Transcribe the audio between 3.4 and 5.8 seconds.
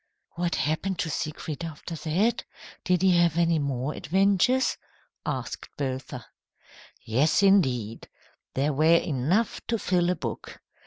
more adventures?" asked